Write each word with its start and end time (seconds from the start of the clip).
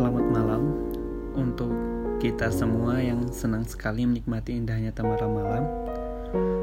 Selamat 0.00 0.32
malam 0.32 0.62
untuk 1.36 1.68
kita 2.24 2.48
semua 2.48 3.04
yang 3.04 3.28
senang 3.28 3.68
sekali 3.68 4.08
menikmati 4.08 4.56
indahnya 4.56 4.96
temara 4.96 5.28
malam 5.28 5.68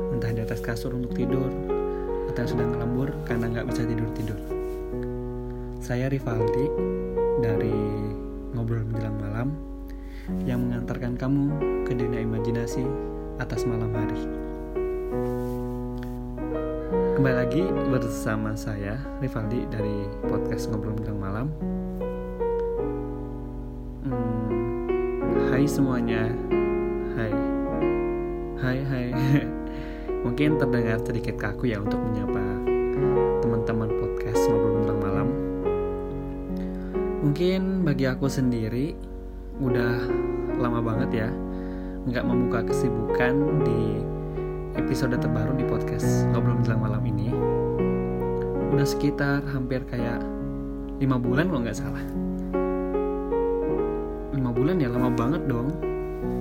Entah 0.09 0.33
di 0.33 0.41
atas 0.41 0.57
kasur 0.57 0.97
untuk 0.97 1.13
tidur 1.13 1.45
Atau 2.33 2.39
yang 2.41 2.49
sedang 2.49 2.81
lembur 2.81 3.13
karena 3.29 3.45
nggak 3.53 3.69
bisa 3.69 3.85
tidur-tidur. 3.85 4.41
Saya 5.77 6.09
Rivaldi 6.09 6.65
dari 7.37 7.77
Ngobrol 8.57 8.89
Menjelang 8.89 9.21
Malam 9.21 9.53
Yang 10.41 10.57
mengantarkan 10.57 11.13
kamu 11.21 11.45
ke 11.85 11.93
dunia 11.93 12.25
imajinasi 12.25 12.89
atas 13.37 13.69
malam 13.69 13.93
hari. 13.93 14.17
Kembali 17.13 17.35
lagi 17.37 17.61
bersama 17.69 18.57
saya 18.57 18.97
Rivaldi 19.21 19.61
dari 19.69 20.09
podcast 20.25 20.73
Ngobrol 20.73 20.97
Menjelang 20.97 21.21
Malam 21.21 21.77
hmm, 24.09 25.51
Hai 25.51 25.63
semuanya. 25.67 26.31
Hai. 27.15 27.31
Hai 28.57 28.77
hai. 28.87 29.07
Mungkin 30.25 30.57
terdengar 30.59 30.97
sedikit 31.03 31.35
kaku 31.37 31.71
ya 31.71 31.83
untuk 31.83 31.99
menyapa 32.01 32.43
teman-teman 33.43 33.89
podcast 33.91 34.41
Ngobrol 34.49 34.71
Menjelang 34.81 35.01
Malam. 35.03 35.27
Mungkin 37.27 37.83
bagi 37.83 38.05
aku 38.07 38.31
sendiri 38.31 38.95
Udah 39.57 40.05
lama 40.61 40.79
banget 40.85 41.25
ya 41.25 41.29
nggak 42.07 42.23
membuka 42.23 42.61
kesibukan 42.63 43.33
di 43.65 43.99
episode 44.77 45.17
terbaru 45.17 45.57
di 45.57 45.65
podcast 45.65 46.29
Ngobrol 46.29 46.61
Menjelang 46.61 46.81
Malam 46.85 47.03
ini. 47.09 47.33
Udah 48.69 48.85
sekitar 48.85 49.41
hampir 49.49 49.81
kayak 49.89 50.21
5 51.01 51.03
bulan 51.17 51.49
kalau 51.49 51.61
nggak 51.65 51.77
salah. 51.77 52.05
5 52.05 52.26
bulan 54.67 54.83
ya 54.83 54.91
lama 54.91 55.07
banget 55.15 55.47
dong 55.47 55.71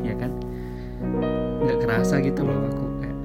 Ya 0.02 0.19
kan? 0.19 0.34
Nggak 1.62 1.78
kerasa 1.86 2.19
gitu 2.19 2.42
loh 2.42 2.58
aku 2.58 2.84
kayak 2.98 3.19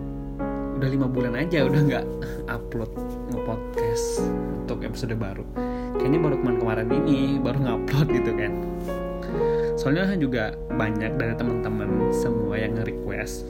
udah 0.77 0.89
lima 0.93 1.07
bulan 1.09 1.33
aja 1.41 1.65
udah 1.65 1.81
nggak 1.89 2.05
upload 2.45 2.93
nge-podcast 3.33 4.29
untuk 4.61 4.85
episode 4.85 5.17
baru. 5.17 5.41
Kayaknya 5.97 6.19
baru 6.21 6.35
kemarin-kemarin 6.37 6.89
ini 7.01 7.41
baru 7.41 7.57
ngupload 7.65 8.07
gitu 8.13 8.31
kan. 8.37 8.53
Soalnya 9.73 10.13
juga 10.21 10.53
banyak 10.69 11.17
dari 11.17 11.33
teman-teman 11.33 12.13
semua 12.13 12.61
yang 12.61 12.77
nge-request 12.77 13.45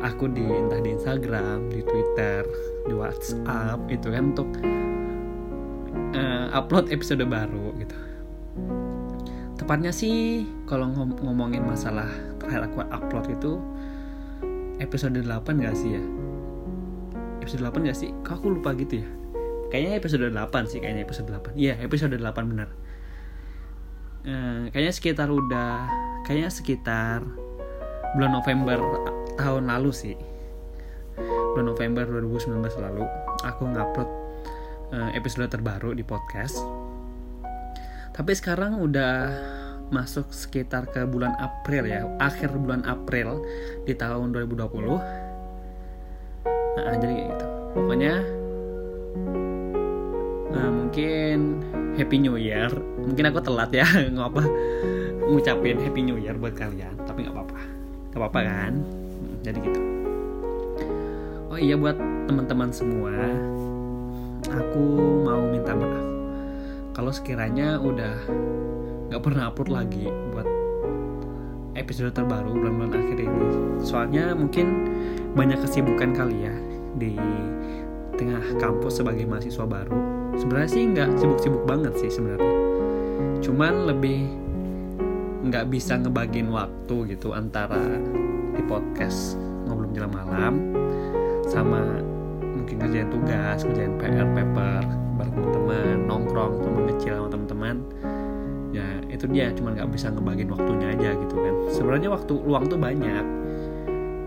aku 0.00 0.32
di 0.32 0.40
entah 0.40 0.80
di 0.80 0.96
Instagram, 0.96 1.68
di 1.68 1.84
Twitter, 1.84 2.48
di 2.88 2.96
WhatsApp 2.96 3.80
itu 3.92 4.08
kan 4.08 4.24
untuk 4.32 4.48
uh, 6.16 6.46
upload 6.56 6.88
episode 6.88 7.20
baru 7.28 7.76
gitu. 7.76 8.05
Tepatnya 9.66 9.90
sih 9.90 10.46
kalau 10.62 10.86
ngom 10.94 11.18
ngomongin 11.26 11.66
masalah 11.66 12.06
terakhir 12.38 12.70
aku 12.70 12.86
upload 12.86 13.26
itu 13.34 13.58
episode 14.78 15.18
8 15.18 15.26
gak 15.58 15.74
sih 15.74 15.98
ya? 15.98 16.02
Episode 17.42 17.66
8 17.74 17.90
gak 17.90 17.98
sih? 17.98 18.14
Kok 18.22 18.38
aku 18.38 18.54
lupa 18.54 18.78
gitu 18.78 19.02
ya? 19.02 19.08
Kayaknya 19.74 19.92
episode 19.98 20.30
8 20.30 20.70
sih, 20.70 20.78
kayaknya 20.78 21.02
episode 21.02 21.26
8. 21.34 21.58
Iya, 21.58 21.74
episode 21.82 22.14
8 22.14 22.46
benar. 22.46 22.70
Uh, 24.22 24.70
kayaknya 24.70 24.94
sekitar 24.94 25.34
udah 25.34 25.90
kayaknya 26.30 26.46
sekitar 26.54 27.26
bulan 28.14 28.38
November 28.38 28.78
tahun 29.34 29.66
lalu 29.66 29.90
sih 29.90 30.14
bulan 31.58 31.74
November 31.74 32.06
2019 32.06 32.54
lalu 32.86 33.02
aku 33.42 33.62
ngupload 33.66 34.10
uh, 34.94 35.10
episode 35.18 35.50
terbaru 35.50 35.90
di 35.90 36.06
podcast 36.06 36.54
tapi 38.16 38.32
sekarang 38.32 38.80
udah 38.80 39.12
masuk 39.86 40.26
sekitar 40.34 40.90
ke 40.90 41.06
bulan 41.06 41.34
April 41.38 41.86
ya 41.86 42.02
akhir 42.18 42.50
bulan 42.58 42.82
April 42.82 43.42
di 43.86 43.94
tahun 43.94 44.34
2020 44.34 44.66
nah 46.76 46.92
jadi 47.00 47.14
gitu. 47.32 47.46
Pokoknya 47.76 48.14
uh, 50.52 50.70
mungkin 50.72 51.60
Happy 51.96 52.16
New 52.20 52.36
Year. 52.36 52.72
Mungkin 53.00 53.24
aku 53.32 53.40
telat 53.44 53.72
ya 53.72 53.84
ngapa 54.16 54.44
ngucapin 55.28 55.80
Happy 55.80 56.00
New 56.04 56.20
Year 56.20 56.36
buat 56.36 56.56
kalian 56.56 56.96
tapi 57.04 57.24
nggak 57.24 57.36
apa-apa. 57.36 57.60
Nggak 58.12 58.20
apa-apa 58.20 58.40
kan? 58.44 58.72
Jadi 59.44 59.58
gitu. 59.60 59.80
Oh 61.52 61.58
iya 61.60 61.76
buat 61.76 61.96
teman-teman 62.28 62.68
semua 62.72 63.12
aku 64.48 64.84
mau 65.24 65.44
minta 65.48 65.72
maaf. 65.72 66.06
Kalau 66.96 67.12
sekiranya 67.12 67.76
udah 67.76 68.16
nggak 69.10 69.22
pernah 69.22 69.50
upload 69.50 69.70
lagi 69.70 70.06
buat 70.34 70.48
episode 71.76 72.10
terbaru 72.16 72.56
bulan-bulan 72.56 72.92
akhir 72.96 73.18
ini. 73.20 73.42
Soalnya 73.84 74.32
mungkin 74.32 74.88
banyak 75.36 75.60
kesibukan 75.62 76.16
kali 76.16 76.48
ya 76.48 76.54
di 76.96 77.14
tengah 78.16 78.42
kampus 78.56 79.04
sebagai 79.04 79.28
mahasiswa 79.28 79.68
baru. 79.68 79.94
Sebenarnya 80.40 80.70
sih 80.72 80.82
nggak 80.88 81.20
sibuk-sibuk 81.20 81.62
banget 81.68 81.94
sih 82.00 82.10
sebenarnya. 82.10 82.54
Cuman 83.44 83.86
lebih 83.86 84.26
nggak 85.46 85.70
bisa 85.70 86.00
ngebagiin 86.00 86.50
waktu 86.50 87.14
gitu 87.14 87.30
antara 87.30 87.78
di 88.56 88.62
podcast 88.66 89.38
ngobrol 89.68 89.86
menjelang 89.86 90.14
malam 90.16 90.54
sama 91.46 92.02
mungkin 92.42 92.82
kerjaan 92.82 93.08
tugas, 93.12 93.62
kerjaan 93.62 93.94
PR, 94.00 94.26
paper 94.34 94.82
bareng 95.16 95.34
teman-teman, 95.38 95.96
nongkrong 96.10 96.54
teman 96.64 96.82
kecil 96.96 97.12
sama 97.20 97.28
teman-teman. 97.30 97.76
Ya 98.76 98.84
itu 99.08 99.24
dia, 99.32 99.48
cuma 99.56 99.72
nggak 99.72 99.88
bisa 99.88 100.12
ngebagiin 100.12 100.52
waktunya 100.52 100.92
aja 100.92 101.10
gitu 101.16 101.34
kan. 101.40 101.54
Sebenarnya 101.72 102.08
waktu 102.12 102.32
luang 102.44 102.68
tuh 102.68 102.76
banyak. 102.76 103.24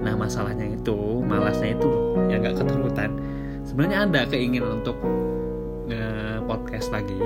Nah 0.01 0.13
masalahnya 0.17 0.73
itu, 0.73 1.21
malasnya 1.21 1.77
itu 1.77 1.89
ya 2.33 2.41
nggak 2.41 2.57
keturutan. 2.57 3.13
Sebenarnya 3.61 4.09
ada 4.09 4.21
keinginan 4.25 4.81
untuk 4.81 4.97
nge-podcast 5.85 6.89
lagi. 6.89 7.21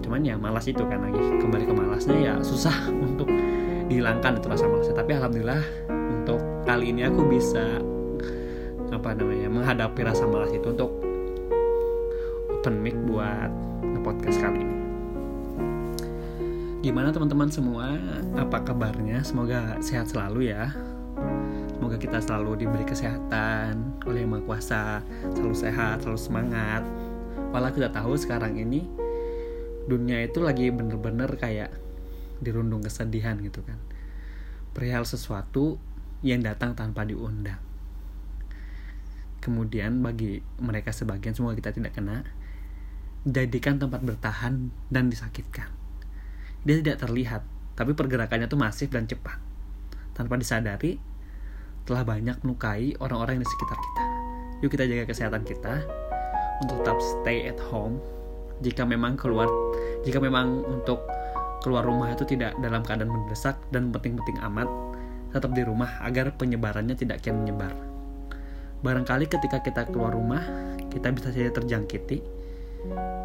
Cuman 0.00 0.24
ya 0.24 0.40
malas 0.40 0.64
itu 0.64 0.80
kan 0.88 1.04
lagi 1.04 1.20
kembali 1.20 1.64
ke 1.68 1.74
malasnya 1.76 2.16
ya 2.16 2.34
susah 2.40 2.88
untuk 3.12 3.28
dihilangkan 3.92 4.40
itu 4.40 4.46
rasa 4.48 4.64
malasnya. 4.64 4.96
Tapi 4.96 5.10
alhamdulillah 5.20 5.62
untuk 6.24 6.40
kali 6.64 6.88
ini 6.88 7.04
aku 7.04 7.20
bisa 7.28 7.84
apa 8.94 9.10
namanya 9.12 9.50
menghadapi 9.50 10.00
rasa 10.06 10.24
malas 10.24 10.54
itu 10.54 10.70
untuk 10.70 10.88
open 12.48 12.80
mic 12.80 12.96
buat 13.04 13.52
podcast 14.00 14.40
kali 14.40 14.64
ini. 14.64 14.73
Gimana 16.84 17.08
teman-teman 17.16 17.48
semua? 17.48 17.96
Apa 18.36 18.60
kabarnya? 18.60 19.24
Semoga 19.24 19.80
sehat 19.80 20.12
selalu 20.12 20.52
ya. 20.52 20.68
Semoga 21.72 21.96
kita 21.96 22.20
selalu 22.20 22.60
diberi 22.60 22.84
kesehatan 22.84 24.04
oleh 24.04 24.20
Yang 24.20 24.36
Maha 24.36 24.44
Kuasa, 24.44 24.84
selalu 25.32 25.56
sehat, 25.56 26.04
selalu 26.04 26.20
semangat. 26.20 26.84
Walau 27.56 27.72
kita 27.72 27.88
tahu 27.88 28.20
sekarang 28.20 28.60
ini 28.60 28.84
dunia 29.88 30.28
itu 30.28 30.44
lagi 30.44 30.68
bener-bener 30.68 31.32
kayak 31.40 31.72
dirundung 32.44 32.84
kesedihan 32.84 33.40
gitu 33.40 33.64
kan. 33.64 33.80
Perihal 34.76 35.08
sesuatu 35.08 35.80
yang 36.20 36.44
datang 36.44 36.76
tanpa 36.76 37.08
diundang. 37.08 37.64
Kemudian 39.40 40.04
bagi 40.04 40.44
mereka 40.60 40.92
sebagian 40.92 41.32
semua 41.32 41.56
kita 41.56 41.72
tidak 41.72 41.96
kena, 41.96 42.28
jadikan 43.24 43.80
tempat 43.80 44.04
bertahan 44.04 44.68
dan 44.92 45.08
disakitkan. 45.08 45.83
Dia 46.64 46.80
tidak 46.80 47.04
terlihat, 47.04 47.44
tapi 47.76 47.92
pergerakannya 47.92 48.48
tuh 48.48 48.56
masif 48.56 48.88
dan 48.88 49.04
cepat. 49.04 49.36
Tanpa 50.16 50.40
disadari, 50.40 50.96
telah 51.84 52.02
banyak 52.02 52.40
melukai 52.40 52.96
orang-orang 52.96 53.44
di 53.44 53.46
sekitar 53.46 53.76
kita. 53.76 54.04
Yuk 54.64 54.70
kita 54.72 54.84
jaga 54.88 55.04
kesehatan 55.04 55.44
kita 55.44 55.84
untuk 56.64 56.80
tetap 56.80 56.98
stay 57.00 57.44
at 57.44 57.60
home. 57.68 58.00
Jika 58.64 58.88
memang 58.88 59.20
keluar, 59.20 59.50
jika 60.08 60.16
memang 60.24 60.64
untuk 60.64 61.04
keluar 61.60 61.84
rumah 61.84 62.16
itu 62.16 62.24
tidak 62.24 62.56
dalam 62.64 62.80
keadaan 62.80 63.12
mendesak 63.12 63.60
dan 63.68 63.92
penting-penting 63.92 64.40
amat, 64.48 64.68
tetap 65.36 65.52
di 65.52 65.60
rumah 65.66 66.00
agar 66.00 66.32
penyebarannya 66.40 66.96
tidak 66.96 67.20
kian 67.20 67.44
menyebar. 67.44 67.76
Barangkali 68.80 69.28
ketika 69.28 69.60
kita 69.60 69.88
keluar 69.92 70.16
rumah, 70.16 70.40
kita 70.88 71.12
bisa 71.12 71.28
saja 71.28 71.52
terjangkiti 71.52 72.24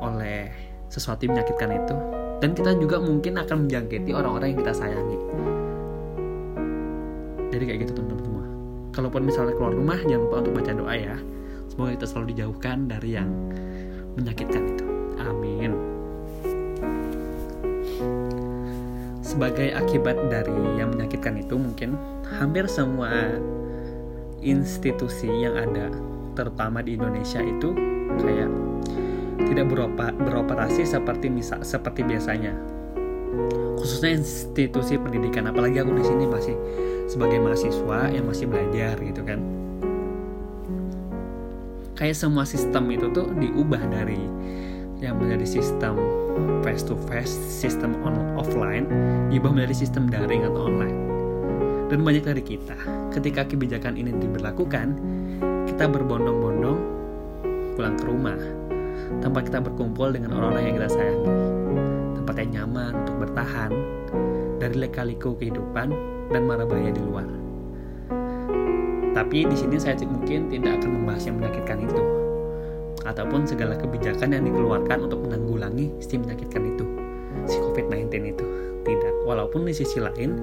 oleh 0.03 0.51
sesuatu 0.91 1.23
yang 1.23 1.39
menyakitkan 1.39 1.71
itu. 1.71 2.18
Dan 2.39 2.55
kita 2.55 2.71
juga 2.79 3.03
mungkin 3.03 3.35
akan 3.35 3.67
menjangkiti 3.67 4.15
orang-orang 4.15 4.55
yang 4.55 4.59
kita 4.63 4.73
sayangi. 4.75 5.17
Jadi 7.51 7.63
kayak 7.67 7.79
gitu 7.83 7.91
teman-teman 7.99 8.23
semua. 8.23 8.45
Kalaupun 8.95 9.21
misalnya 9.27 9.53
keluar 9.59 9.73
rumah, 9.75 9.99
jangan 9.99 10.23
lupa 10.23 10.35
untuk 10.39 10.53
baca 10.55 10.71
doa 10.71 10.93
ya. 10.95 11.17
Semoga 11.67 11.89
kita 11.99 12.05
selalu 12.07 12.25
dijauhkan 12.35 12.77
dari 12.87 13.09
yang 13.19 13.29
menyakitkan 14.15 14.63
itu. 14.71 14.85
Amin. 15.19 15.71
Sebagai 19.19 19.75
akibat 19.75 20.17
dari 20.31 20.55
yang 20.79 20.95
menyakitkan 20.95 21.37
itu 21.43 21.59
mungkin 21.59 21.99
hampir 22.39 22.65
semua 22.71 23.11
institusi 24.39 25.27
yang 25.27 25.59
ada 25.59 25.91
terutama 26.33 26.79
di 26.79 26.95
Indonesia 26.95 27.43
itu 27.43 27.75
kayak 28.23 28.49
tidak 29.47 29.71
beroperasi 30.19 30.83
seperti 30.83 31.31
misal 31.31 31.63
seperti 31.63 32.03
biasanya. 32.03 32.51
Khususnya 33.79 34.19
institusi 34.19 34.99
pendidikan 34.99 35.47
apalagi 35.47 35.79
aku 35.79 35.95
di 35.95 36.03
sini 36.03 36.27
masih 36.27 36.55
sebagai 37.07 37.39
mahasiswa 37.39 38.11
yang 38.11 38.27
masih 38.27 38.45
belajar 38.51 38.99
gitu 38.99 39.21
kan. 39.23 39.39
Kayak 41.95 42.15
semua 42.15 42.47
sistem 42.47 42.87
itu 42.91 43.11
tuh 43.11 43.27
diubah 43.39 43.79
dari 43.91 44.19
yang 44.99 45.15
menjadi 45.15 45.47
sistem 45.47 45.95
face 46.63 46.83
to 46.83 46.95
face, 47.07 47.31
sistem 47.31 47.95
on 48.03 48.15
offline, 48.35 48.87
diubah 49.31 49.51
menjadi 49.55 49.87
sistem 49.87 50.11
daring 50.11 50.43
atau 50.43 50.67
online. 50.67 50.95
Dan 51.89 52.05
banyak 52.05 52.21
dari 52.21 52.43
kita, 52.45 52.77
ketika 53.15 53.47
kebijakan 53.49 53.97
ini 53.97 54.13
diberlakukan, 54.13 54.87
kita 55.65 55.89
berbondong-bondong 55.89 56.79
pulang 57.73 57.95
ke 57.97 58.05
rumah 58.05 58.39
tanpa 59.17 59.41
kita 59.41 59.57
berkumpul 59.59 60.13
dengan 60.13 60.37
orang-orang 60.37 60.69
yang 60.69 60.75
kita 60.77 60.89
sayangi. 60.93 61.31
Tempat 62.21 62.35
yang 62.45 62.51
nyaman 62.61 62.91
untuk 63.05 63.15
bertahan 63.25 63.71
dari 64.61 64.75
leka-liku 64.77 65.33
kehidupan 65.33 65.89
dan 66.29 66.41
mara 66.45 66.63
bahaya 66.67 66.93
di 66.93 67.01
luar. 67.01 67.25
Tapi 69.17 69.49
di 69.49 69.57
sini 69.57 69.81
saya 69.81 69.97
mungkin 70.05 70.47
tidak 70.53 70.79
akan 70.79 71.01
membahas 71.01 71.25
yang 71.25 71.41
menyakitkan 71.41 71.81
itu 71.83 72.01
ataupun 73.09 73.41
segala 73.49 73.73
kebijakan 73.73 74.37
yang 74.37 74.43
dikeluarkan 74.45 75.09
untuk 75.09 75.25
menanggulangi 75.25 75.89
si 75.97 76.15
menyakitkan 76.21 76.61
itu, 76.77 76.85
si 77.49 77.57
COVID-19 77.57 78.13
itu. 78.37 78.45
Tidak, 78.79 79.27
walaupun 79.27 79.67
di 79.67 79.73
sisi 79.75 79.99
lain 79.99 80.39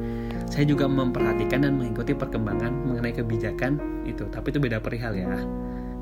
saya 0.51 0.69
juga 0.69 0.87
memperhatikan 0.87 1.65
dan 1.65 1.81
mengikuti 1.81 2.13
perkembangan 2.13 2.71
mengenai 2.85 3.15
kebijakan 3.17 3.81
itu, 4.05 4.29
tapi 4.29 4.53
itu 4.53 4.59
beda 4.61 4.79
perihal 4.83 5.17
ya. 5.17 5.31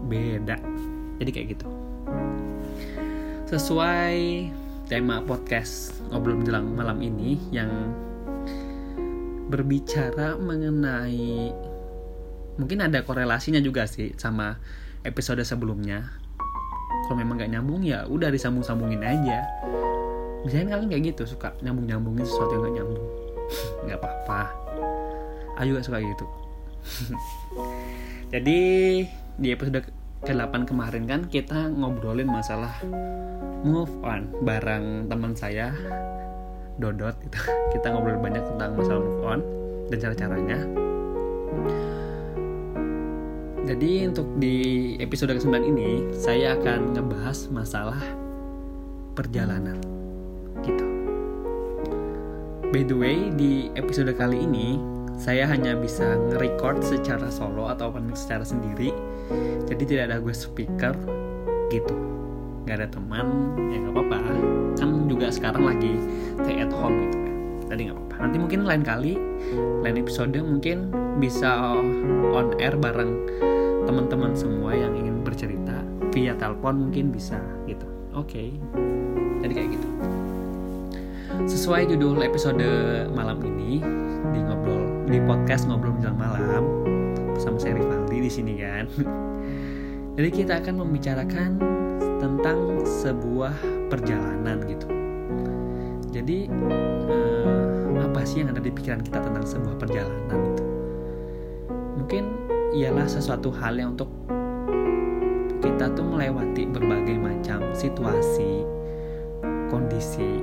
Beda. 0.08 0.58
Jadi 1.20 1.30
kayak 1.30 1.46
gitu. 1.56 1.83
Sesuai 3.54 4.50
tema 4.90 5.22
podcast 5.22 6.02
ngobrol 6.10 6.42
menjelang 6.42 6.74
malam 6.74 6.98
ini 6.98 7.38
yang 7.54 7.70
berbicara 9.46 10.34
mengenai 10.34 11.54
mungkin 12.58 12.82
ada 12.82 13.06
korelasinya 13.06 13.62
juga 13.62 13.86
sih 13.86 14.10
sama 14.18 14.58
episode 15.06 15.38
sebelumnya. 15.46 16.02
Kalau 17.06 17.14
memang 17.14 17.38
gak 17.38 17.54
nyambung 17.54 17.86
ya 17.86 18.02
udah 18.10 18.34
disambung 18.34 18.66
sambungin 18.66 19.06
aja. 19.06 19.46
Misalnya 20.42 20.74
kalian 20.74 20.90
kayak 20.90 21.14
gitu 21.14 21.38
suka 21.38 21.54
nyambung 21.62 21.86
nyambungin 21.86 22.26
sesuatu 22.26 22.58
yang 22.58 22.62
gak 22.66 22.74
nyambung. 22.82 23.06
Nggak 23.86 23.98
apa-apa. 24.02 24.42
Ayo 25.62 25.78
gak 25.78 25.86
suka 25.86 26.02
gitu. 26.02 26.26
Jadi 28.34 28.58
di 29.38 29.48
episode 29.54 29.94
ke-8 30.24 30.64
kemarin 30.64 31.04
kan 31.04 31.20
kita 31.28 31.68
ngobrolin 31.70 32.28
masalah 32.28 32.72
move 33.64 33.92
on 34.04 34.28
bareng 34.44 35.08
teman 35.08 35.36
saya 35.36 35.72
Dodot. 36.74 37.14
Itu 37.22 37.38
kita 37.76 37.94
ngobrol 37.94 38.18
banyak 38.18 38.42
tentang 38.42 38.74
masalah 38.74 39.00
move 39.04 39.22
on 39.22 39.40
dan 39.92 39.96
cara-caranya 40.00 40.84
jadi 43.64 44.12
untuk 44.12 44.28
di 44.36 44.92
episode 45.00 45.32
ke-9 45.40 45.56
ini 45.64 46.12
saya 46.12 46.52
akan 46.52 46.92
ngebahas 46.92 47.48
masalah 47.48 47.96
perjalanan. 49.16 49.80
Gitu. 50.60 50.84
By 52.68 52.84
the 52.84 52.92
way, 52.92 53.32
di 53.32 53.72
episode 53.72 54.12
kali 54.20 54.44
ini 54.44 54.76
saya 55.14 55.46
hanya 55.48 55.78
bisa 55.78 56.18
nge-record 56.30 56.82
secara 56.82 57.30
solo 57.30 57.70
atau 57.70 57.94
secara 58.14 58.42
sendiri. 58.42 58.90
Jadi 59.70 59.82
tidak 59.88 60.04
ada 60.12 60.16
gue 60.20 60.34
speaker 60.34 60.94
gitu. 61.72 61.94
Gak 62.64 62.80
ada 62.80 62.88
teman, 62.88 63.26
ya 63.72 63.76
nggak 63.84 63.94
apa-apa. 63.94 64.18
Kan 64.80 64.90
juga 65.08 65.28
sekarang 65.28 65.68
lagi 65.68 66.00
stay 66.42 66.64
at 66.64 66.72
home 66.72 67.08
gitu 67.08 67.16
kan. 67.20 67.34
Jadi 67.72 67.80
nggak 67.88 67.96
apa-apa. 67.96 68.14
Nanti 68.24 68.36
mungkin 68.40 68.60
lain 68.64 68.82
kali, 68.82 69.12
lain 69.84 69.96
episode 70.00 70.36
mungkin 70.40 70.88
bisa 71.20 71.76
on 72.34 72.56
air 72.58 72.74
bareng 72.74 73.12
teman-teman 73.84 74.32
semua 74.32 74.72
yang 74.72 74.96
ingin 74.96 75.20
bercerita 75.20 75.84
via 76.10 76.32
telepon 76.38 76.88
mungkin 76.88 77.12
bisa 77.12 77.36
gitu 77.66 77.84
oke 78.16 78.30
okay. 78.30 78.54
jadi 79.44 79.52
kayak 79.52 79.70
gitu 79.76 79.88
sesuai 81.44 81.90
judul 81.90 82.22
episode 82.24 82.64
malam 83.12 83.42
ini 83.42 83.82
di 85.14 85.22
podcast 85.22 85.70
ngobrol 85.70 85.94
menjelang 85.94 86.18
malam 86.18 86.62
bersama 87.38 87.54
saya 87.62 87.78
Rivaldi 87.78 88.18
di 88.18 88.26
sini 88.26 88.58
kan. 88.58 88.90
Jadi 90.18 90.28
kita 90.34 90.58
akan 90.58 90.74
membicarakan 90.82 91.50
tentang 92.18 92.82
sebuah 92.82 93.54
perjalanan 93.94 94.58
gitu. 94.66 94.90
Jadi 96.10 96.50
eh, 96.50 98.02
apa 98.02 98.26
sih 98.26 98.42
yang 98.42 98.58
ada 98.58 98.58
di 98.58 98.74
pikiran 98.74 99.06
kita 99.06 99.22
tentang 99.22 99.46
sebuah 99.46 99.78
perjalanan 99.78 100.50
itu 100.50 100.64
mungkin 101.94 102.24
ialah 102.74 103.06
sesuatu 103.06 103.54
hal 103.54 103.78
yang 103.78 103.94
untuk 103.94 104.10
kita 105.62 105.94
tuh 105.94 106.10
melewati 106.10 106.66
berbagai 106.66 107.22
macam 107.22 107.62
situasi, 107.70 108.66
kondisi, 109.70 110.42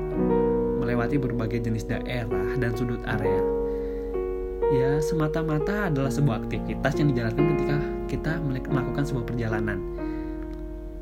melewati 0.79 1.19
berbagai 1.19 1.59
jenis 1.59 1.91
daerah 1.91 2.56
dan 2.56 2.71
sudut 2.71 3.03
area. 3.03 3.50
Ya, 4.71 5.03
semata-mata 5.03 5.91
adalah 5.91 6.07
sebuah 6.07 6.47
aktivitas 6.47 6.95
yang 6.95 7.12
dijalankan 7.12 7.45
ketika 7.56 7.77
kita 8.07 8.31
melakukan 8.41 9.03
sebuah 9.03 9.25
perjalanan. 9.27 9.77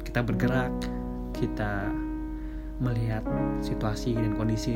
Kita 0.02 0.26
bergerak, 0.26 0.74
kita 1.38 1.94
melihat 2.82 3.22
situasi 3.62 4.18
dan 4.18 4.34
kondisi 4.34 4.74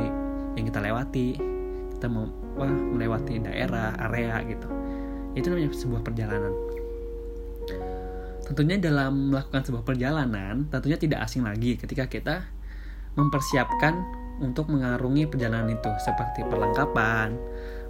yang 0.53 0.65
kita 0.69 0.77
lewati, 0.77 1.41
kita 1.97 2.05
mau 2.05 2.29
wah, 2.53 2.69
melewati 2.69 3.41
daerah, 3.41 3.97
area 3.97 4.37
gitu 4.45 4.69
itu 5.33 5.49
namanya 5.49 5.73
sebuah 5.73 6.01
perjalanan 6.05 6.53
tentunya 8.45 8.77
dalam 8.77 9.33
melakukan 9.33 9.65
sebuah 9.65 9.83
perjalanan 9.87 10.69
tentunya 10.69 10.97
tidak 10.99 11.19
asing 11.25 11.41
lagi 11.41 11.79
ketika 11.79 12.05
kita 12.05 12.35
mempersiapkan 13.17 13.97
untuk 14.41 14.69
mengarungi 14.69 15.29
perjalanan 15.29 15.77
itu 15.77 15.93
seperti 16.01 16.41
perlengkapan, 16.49 17.37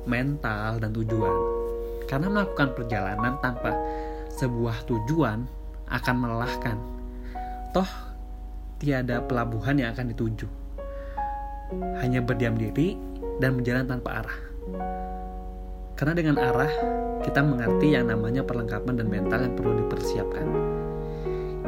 mental, 0.05 0.79
dan 0.79 0.91
tujuan. 0.91 1.35
Karena 2.07 2.27
melakukan 2.29 2.75
perjalanan 2.75 3.39
tanpa 3.39 3.73
sebuah 4.35 4.85
tujuan 4.89 5.45
akan 5.89 6.15
melelahkan. 6.17 6.77
Toh 7.73 7.89
tiada 8.81 9.23
pelabuhan 9.23 9.79
yang 9.79 9.95
akan 9.95 10.11
dituju. 10.11 10.47
Hanya 12.03 12.19
berdiam 12.21 12.53
diri 12.53 12.99
dan 13.39 13.57
berjalan 13.57 13.87
tanpa 13.87 14.21
arah. 14.21 14.39
Karena 15.93 16.13
dengan 16.13 16.35
arah, 16.41 16.73
kita 17.23 17.39
mengerti 17.39 17.95
yang 17.95 18.11
namanya 18.11 18.43
perlengkapan 18.43 18.99
dan 18.99 19.07
mental 19.07 19.39
yang 19.39 19.55
perlu 19.55 19.71
dipersiapkan. 19.85 20.45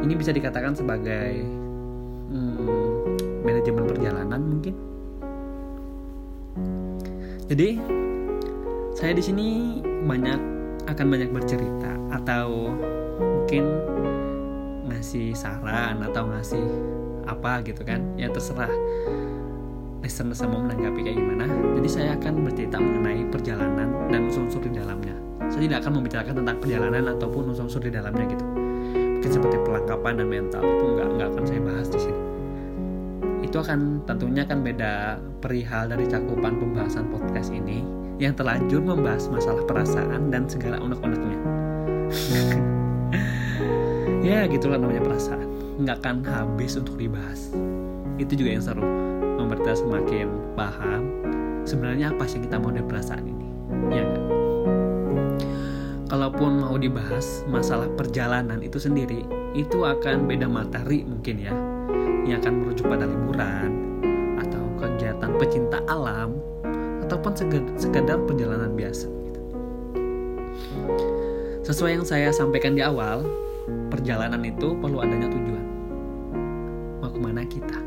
Ini 0.04 0.14
bisa 0.14 0.36
dikatakan 0.36 0.76
sebagai 0.76 1.42
hmm, 2.30 2.68
manajemen 3.48 3.86
perjalanan 3.88 4.42
mungkin. 4.44 4.76
Jadi, 7.46 7.78
saya 8.96 9.12
di 9.12 9.20
sini 9.20 9.48
banyak 9.84 10.40
akan 10.88 11.06
banyak 11.12 11.28
bercerita 11.36 11.92
atau 12.16 12.72
mungkin 13.20 13.68
ngasih 14.88 15.36
saran 15.36 16.00
atau 16.00 16.24
ngasih 16.32 16.64
apa 17.28 17.60
gitu 17.68 17.84
kan 17.84 18.00
ya 18.16 18.32
terserah 18.32 18.72
listener 20.00 20.38
mau 20.48 20.62
menanggapi 20.64 21.02
kayak 21.02 21.18
gimana. 21.18 21.50
Jadi 21.82 21.90
saya 21.90 22.10
akan 22.16 22.46
bercerita 22.46 22.78
mengenai 22.78 23.26
perjalanan 23.28 23.90
dan 24.14 24.30
unsur-unsur 24.30 24.62
di 24.64 24.72
dalamnya. 24.78 25.18
Saya 25.50 25.66
tidak 25.66 25.78
akan 25.82 25.92
membicarakan 26.00 26.34
tentang 26.46 26.58
perjalanan 26.62 27.04
ataupun 27.18 27.44
unsur-unsur 27.52 27.82
di 27.84 27.92
dalamnya 27.92 28.26
gitu. 28.32 28.46
Mungkin 28.96 29.32
seperti 29.34 29.58
perlengkapan 29.66 30.14
dan 30.22 30.28
mental 30.30 30.62
itu 30.62 30.86
nggak 30.94 31.10
nggak 31.20 31.28
akan 31.34 31.44
saya 31.44 31.62
bahas 31.66 31.88
di 31.90 32.00
sini. 32.00 32.22
Itu 33.44 33.58
akan 33.60 34.06
tentunya 34.06 34.46
akan 34.46 34.60
beda 34.62 34.94
perihal 35.42 35.90
dari 35.90 36.06
cakupan 36.06 36.54
pembahasan 36.62 37.10
podcast 37.10 37.50
ini 37.50 38.05
yang 38.22 38.34
terlanjur 38.36 38.80
membahas 38.80 39.28
masalah 39.28 39.64
perasaan 39.68 40.32
dan 40.32 40.48
segala 40.48 40.80
unek-uneknya. 40.80 41.40
ya 44.28 44.48
gitulah 44.48 44.80
namanya 44.80 45.04
perasaan. 45.04 45.48
Nggak 45.82 45.98
akan 46.04 46.16
habis 46.24 46.80
untuk 46.80 46.96
dibahas. 46.96 47.52
Itu 48.16 48.40
juga 48.40 48.56
yang 48.56 48.64
seru 48.64 48.86
membuat 49.36 49.62
kita 49.62 49.84
semakin 49.84 50.28
paham 50.56 51.02
sebenarnya 51.68 52.14
apa 52.14 52.24
sih 52.30 52.40
yang 52.40 52.46
kita 52.48 52.58
mau 52.62 52.72
dari 52.72 52.88
perasaan 52.88 53.26
ini 53.26 53.48
ya 53.92 54.04
gak? 54.06 54.26
kalaupun 56.10 56.62
mau 56.62 56.78
dibahas 56.78 57.44
masalah 57.50 57.90
perjalanan 57.94 58.62
itu 58.62 58.78
sendiri 58.78 59.26
itu 59.58 59.84
akan 59.84 60.30
beda 60.30 60.48
materi 60.48 61.04
mungkin 61.04 61.36
ya 61.42 61.54
yang 62.26 62.42
akan 62.42 62.66
merujuk 62.66 62.86
pada 62.90 63.06
liburan 63.06 63.70
atau 64.40 64.64
kegiatan 64.82 65.32
pecinta 65.38 65.78
alam 65.90 66.38
ataupun 67.06 67.32
sekedar 67.78 68.18
perjalanan 68.26 68.74
biasa 68.74 69.06
gitu. 69.06 69.42
sesuai 71.62 72.02
yang 72.02 72.06
saya 72.06 72.34
sampaikan 72.34 72.74
di 72.74 72.82
awal 72.82 73.26
perjalanan 73.94 74.42
itu 74.42 74.74
perlu 74.82 75.02
adanya 75.06 75.30
tujuan 75.30 75.66
mau 77.02 77.10
ke 77.14 77.20
mana 77.22 77.42
kita 77.46 77.80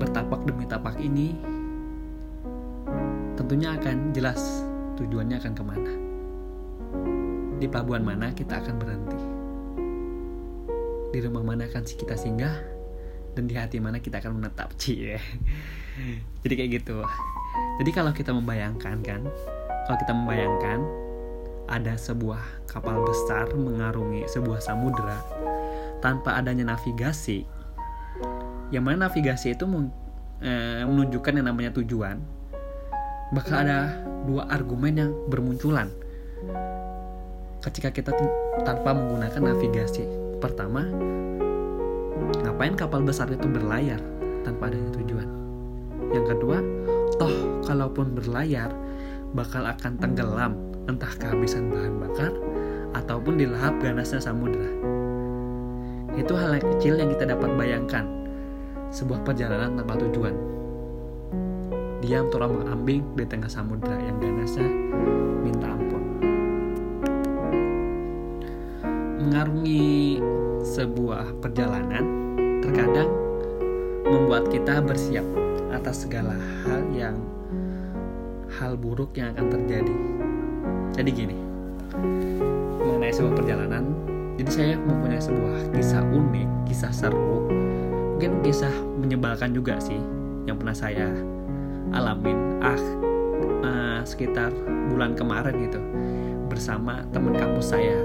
bertapak 0.00 0.40
demi 0.48 0.64
tapak 0.64 0.96
ini 0.96 1.36
tentunya 3.36 3.76
akan 3.76 4.16
jelas 4.16 4.64
tujuannya 5.00 5.40
akan 5.40 5.52
ke 5.56 5.64
mana. 5.64 5.92
Di 7.56 7.66
pelabuhan 7.68 8.04
mana 8.04 8.36
kita 8.36 8.60
akan 8.60 8.74
berhenti. 8.76 9.20
Di 11.10 11.18
rumah 11.24 11.40
mana 11.40 11.64
akan 11.64 11.82
kita 11.82 12.20
singgah 12.20 12.52
dan 13.34 13.46
di 13.46 13.54
hati 13.54 13.78
mana 13.78 14.02
kita 14.02 14.18
akan 14.18 14.42
menetap 14.42 14.74
cie 14.78 15.18
jadi 16.42 16.54
kayak 16.54 16.70
gitu 16.82 16.98
jadi 17.80 17.90
kalau 17.94 18.12
kita 18.12 18.30
membayangkan 18.34 19.00
kan 19.02 19.22
kalau 19.86 19.98
kita 19.98 20.12
membayangkan 20.12 20.78
ada 21.70 21.94
sebuah 21.94 22.66
kapal 22.66 23.02
besar 23.06 23.50
mengarungi 23.54 24.26
sebuah 24.26 24.58
samudera 24.58 25.22
tanpa 26.02 26.38
adanya 26.38 26.74
navigasi 26.74 27.46
yang 28.74 28.86
mana 28.86 29.06
navigasi 29.06 29.54
itu 29.54 29.64
eh, 30.42 30.82
menunjukkan 30.86 31.40
yang 31.40 31.46
namanya 31.46 31.70
tujuan 31.78 32.18
bakal 33.30 33.62
ada 33.62 34.02
dua 34.26 34.50
argumen 34.50 34.92
yang 34.98 35.10
bermunculan 35.30 35.90
ketika 37.62 37.92
kita 37.92 38.10
tanpa 38.66 38.96
menggunakan 38.96 39.54
navigasi 39.54 40.08
pertama 40.40 40.88
Ngapain 42.40 42.76
kapal 42.76 43.02
besar 43.02 43.26
itu 43.32 43.48
berlayar 43.48 43.98
tanpa 44.46 44.70
adanya 44.70 44.90
tujuan? 45.02 45.28
Yang 46.14 46.36
kedua, 46.36 46.58
toh 47.20 47.60
kalaupun 47.68 48.16
berlayar 48.16 48.72
bakal 49.36 49.68
akan 49.68 50.00
tenggelam 50.00 50.56
entah 50.88 51.12
kehabisan 51.20 51.68
bahan 51.68 52.00
bakar 52.00 52.32
ataupun 52.96 53.36
dilahap 53.36 53.76
ganasnya 53.78 54.24
samudera. 54.24 54.72
Itu 56.16 56.32
hal 56.34 56.56
yang 56.56 56.66
kecil 56.74 56.94
yang 56.96 57.12
kita 57.12 57.28
dapat 57.36 57.52
bayangkan. 57.60 58.08
Sebuah 58.90 59.22
perjalanan 59.22 59.78
tanpa 59.78 60.00
tujuan. 60.00 60.34
Diam 62.00 62.26
telah 62.32 62.48
mengambing 62.48 63.04
di 63.14 63.24
tengah 63.28 63.52
samudera 63.52 64.00
yang 64.00 64.16
ganasnya 64.18 64.66
minta 65.44 65.70
ampun. 65.70 66.02
Mengarungi 69.20 70.18
sebuah 70.64 71.38
perjalanan 71.44 72.02
terkadang 72.64 73.12
membuat 74.08 74.50
kita 74.50 74.82
bersiap 74.82 75.39
atas 75.70 76.06
segala 76.06 76.34
hal 76.66 76.82
yang 76.92 77.16
hal 78.58 78.74
buruk 78.74 79.14
yang 79.14 79.32
akan 79.34 79.46
terjadi. 79.48 79.96
Jadi 80.98 81.10
gini, 81.14 81.36
mengenai 82.82 83.14
sebuah 83.14 83.34
perjalanan, 83.38 83.84
jadi 84.36 84.50
saya 84.50 84.74
mempunyai 84.82 85.22
sebuah 85.22 85.56
kisah 85.72 86.02
unik, 86.02 86.48
kisah 86.66 86.92
seru, 86.92 87.46
mungkin 88.16 88.42
kisah 88.42 88.74
menyebalkan 88.98 89.54
juga 89.54 89.78
sih 89.78 89.98
yang 90.44 90.58
pernah 90.58 90.76
saya 90.76 91.08
alamin. 91.94 92.58
Ah 92.60 92.82
uh, 93.64 94.00
sekitar 94.02 94.50
bulan 94.90 95.14
kemarin 95.14 95.54
gitu 95.70 95.80
bersama 96.50 97.06
teman 97.14 97.38
kampus 97.38 97.72
saya. 97.72 97.96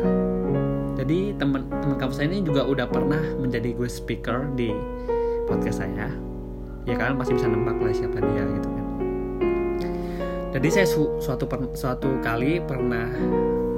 Jadi 0.95 1.35
teman 1.35 1.67
teman 1.81 1.97
kampus 1.99 2.21
saya 2.21 2.31
ini 2.31 2.45
juga 2.45 2.63
udah 2.63 2.87
pernah 2.87 3.19
menjadi 3.41 3.75
gue 3.75 3.89
speaker 3.89 4.47
di 4.55 4.71
podcast 5.49 5.83
saya 5.83 6.07
ya 6.85 6.93
kalian 6.93 7.17
pasti 7.17 7.33
bisa 7.33 7.49
nembak 7.49 7.77
lah 7.81 7.93
siapa 7.93 8.17
dia 8.21 8.45
gitu 8.45 8.69
kan. 8.69 8.85
Jadi 10.55 10.67
saya 10.71 10.87
su 10.87 11.19
suatu 11.19 11.49
per 11.49 11.67
suatu 11.75 12.21
kali 12.21 12.63
pernah 12.63 13.09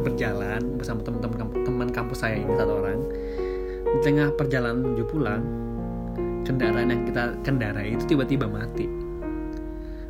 berjalan 0.04 0.78
bersama 0.78 1.02
teman-teman 1.02 1.66
teman 1.66 1.90
kampus 1.90 2.22
saya 2.22 2.38
ini 2.38 2.54
satu 2.54 2.74
orang. 2.84 3.00
Di 3.88 4.00
tengah 4.04 4.30
perjalanan 4.36 4.84
menuju 4.84 5.04
pulang 5.08 5.44
kendaraan 6.44 6.92
yang 6.92 7.02
kita 7.08 7.24
kendarai 7.42 7.96
itu 7.96 8.04
tiba-tiba 8.06 8.46
mati. 8.46 8.86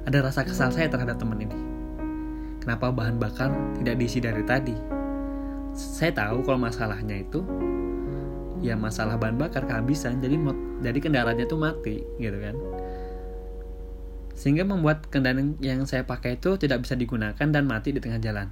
Ada 0.09 0.27
rasa 0.27 0.43
kesal 0.43 0.73
saya 0.73 0.89
terhadap 0.89 1.21
teman 1.21 1.39
ini. 1.39 1.57
Kenapa 2.59 2.91
bahan 2.91 3.15
bakar 3.15 3.53
tidak 3.79 3.95
diisi 4.01 4.19
dari 4.19 4.43
tadi? 4.43 4.75
Saya 5.77 6.11
tahu 6.11 6.43
kalau 6.43 6.59
masalahnya 6.59 7.21
itu 7.21 7.45
ya 8.61 8.73
masalah 8.73 9.15
bahan 9.21 9.37
bakar 9.37 9.65
kehabisan 9.69 10.17
jadi 10.17 10.35
jadi 10.81 10.97
kendaraannya 10.97 11.45
tuh 11.45 11.59
mati 11.61 12.01
gitu 12.17 12.37
kan 12.41 12.55
sehingga 14.37 14.61
membuat 14.61 15.09
kendaraan 15.09 15.57
yang 15.57 15.89
saya 15.89 16.05
pakai 16.05 16.37
itu 16.37 16.61
tidak 16.61 16.85
bisa 16.85 16.93
digunakan 16.93 17.33
dan 17.49 17.65
mati 17.65 17.89
di 17.89 17.97
tengah 17.97 18.21
jalan. 18.21 18.47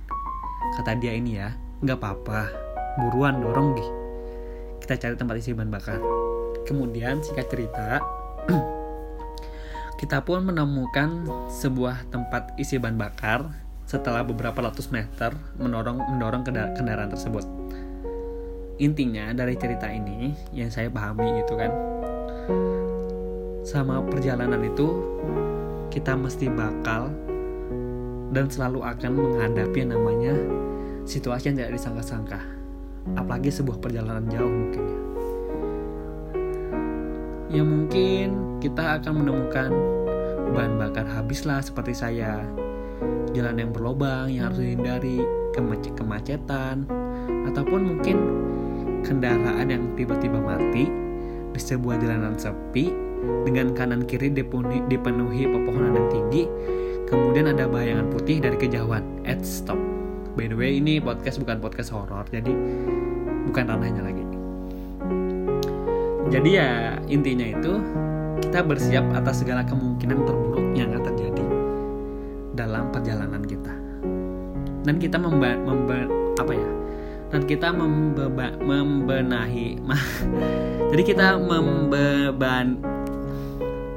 Kata 0.82 0.98
dia 0.98 1.14
ini 1.14 1.38
ya 1.38 1.54
nggak 1.86 2.02
apa-apa 2.02 2.50
buruan 2.98 3.44
dorong 3.44 3.78
gih 3.78 3.90
kita 4.82 4.98
cari 4.98 5.16
tempat 5.18 5.36
isi 5.38 5.54
bahan 5.54 5.70
bakar. 5.70 6.02
Kemudian 6.66 7.22
singkat 7.22 7.46
cerita 7.54 8.02
kita 10.02 10.26
pun 10.26 10.42
menemukan 10.50 11.30
sebuah 11.54 12.10
tempat 12.10 12.58
isi 12.58 12.82
bahan 12.82 12.98
bakar 12.98 13.46
setelah 13.86 14.26
beberapa 14.26 14.66
ratus 14.66 14.90
meter 14.90 15.38
mendorong 15.62 16.02
mendorong 16.18 16.42
kendaraan 16.46 17.14
tersebut. 17.14 17.46
Intinya 18.82 19.32
dari 19.38 19.56
cerita 19.56 19.88
ini 19.88 20.34
yang 20.52 20.74
saya 20.74 20.90
pahami 20.90 21.46
itu 21.46 21.54
kan 21.54 21.72
sama 23.66 24.06
perjalanan 24.06 24.62
itu 24.62 24.88
kita 25.96 26.12
mesti 26.12 26.52
bakal 26.52 27.08
dan 28.36 28.52
selalu 28.52 28.84
akan 28.84 29.12
menghadapi 29.16 29.80
yang 29.80 29.96
namanya 29.96 30.36
situasi 31.08 31.48
yang 31.48 31.56
tidak 31.56 31.80
disangka-sangka. 31.80 32.44
Apalagi 33.16 33.48
sebuah 33.48 33.80
perjalanan 33.80 34.28
jauh 34.28 34.52
mungkin 34.52 34.84
ya. 34.84 35.00
Ya 37.56 37.64
mungkin 37.64 38.60
kita 38.60 39.00
akan 39.00 39.24
menemukan 39.24 39.72
bahan 40.52 40.76
bakar 40.76 41.08
habis 41.08 41.48
lah 41.48 41.64
seperti 41.64 41.96
saya 41.96 42.44
jalan 43.32 43.56
yang 43.56 43.72
berlobang 43.72 44.28
yang 44.36 44.52
harus 44.52 44.60
dihindari, 44.60 45.24
kemacetan, 45.96 46.84
ataupun 47.48 47.96
mungkin 47.96 48.18
kendaraan 49.08 49.72
yang 49.72 49.84
tiba-tiba 49.96 50.44
mati 50.44 50.92
di 51.56 51.60
sebuah 51.60 52.04
jalanan 52.04 52.36
sepi 52.36 53.05
dengan 53.46 53.74
kanan 53.76 54.06
kiri 54.06 54.34
dipenuhi, 54.34 54.84
dipenuhi 54.90 55.46
pepohonan 55.50 55.94
yang 55.98 56.08
tinggi, 56.10 56.44
kemudian 57.10 57.52
ada 57.52 57.70
bayangan 57.70 58.10
putih 58.10 58.42
dari 58.42 58.58
kejauhan. 58.58 59.04
At 59.26 59.42
stop. 59.46 59.78
By 60.36 60.52
the 60.52 60.58
way, 60.58 60.78
ini 60.78 61.00
podcast 61.00 61.40
bukan 61.40 61.64
podcast 61.64 61.96
horor, 61.96 62.28
jadi 62.28 62.52
bukan 63.48 63.64
ranahnya 63.72 64.04
lagi. 64.04 64.26
Jadi 66.34 66.50
ya 66.58 67.00
intinya 67.08 67.48
itu 67.48 67.80
kita 68.44 68.66
bersiap 68.66 69.06
atas 69.16 69.46
segala 69.46 69.64
kemungkinan 69.64 70.26
terburuk 70.26 70.66
yang 70.76 70.92
akan 70.92 71.04
terjadi 71.14 71.46
dalam 72.56 72.92
perjalanan 72.92 73.44
kita 73.44 73.74
dan 74.86 74.96
kita 75.02 75.18
memba, 75.18 75.58
memba 75.60 76.08
apa 76.40 76.54
ya 76.54 76.72
dan 77.34 77.42
kita 77.50 77.74
membeba, 77.74 78.54
membenahi 78.62 79.82
jadi 80.94 81.04
kita 81.04 81.28
membeban 81.42 82.80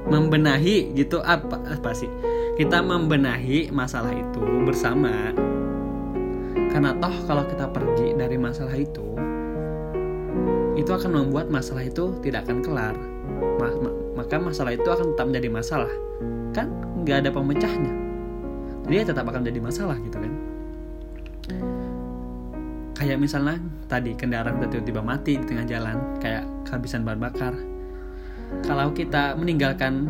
membenahi 0.08 0.96
gitu 0.96 1.20
apa 1.20 1.60
apa 1.68 1.90
sih? 1.92 2.08
Kita 2.56 2.80
membenahi 2.82 3.70
masalah 3.70 4.10
itu 4.10 4.40
bersama. 4.64 5.32
Karena 6.68 6.96
toh 6.96 7.14
kalau 7.28 7.44
kita 7.46 7.70
pergi 7.70 8.16
dari 8.16 8.36
masalah 8.40 8.74
itu 8.76 9.06
itu 10.78 10.90
akan 10.94 11.10
membuat 11.10 11.50
masalah 11.50 11.84
itu 11.84 12.16
tidak 12.24 12.48
akan 12.48 12.58
kelar. 12.64 12.96
Maka 14.16 14.34
masalah 14.40 14.74
itu 14.74 14.88
akan 14.88 15.14
tetap 15.14 15.26
menjadi 15.30 15.48
masalah. 15.52 15.92
Kan 16.56 16.72
nggak 17.04 17.26
ada 17.26 17.30
pemecahnya. 17.30 17.92
Dia 18.88 19.04
tetap 19.04 19.28
akan 19.28 19.44
jadi 19.44 19.60
masalah 19.60 19.96
gitu 20.00 20.16
kan. 20.16 20.32
Kayak 22.98 23.22
misalnya 23.22 23.62
tadi 23.86 24.18
kendaraan 24.18 24.58
tiba-tiba 24.58 24.98
mati 25.04 25.38
di 25.38 25.44
tengah 25.46 25.66
jalan 25.70 25.96
kayak 26.18 26.42
kehabisan 26.66 27.06
bahan 27.06 27.20
bakar 27.22 27.54
kalau 28.64 28.92
kita 28.96 29.36
meninggalkan 29.36 30.08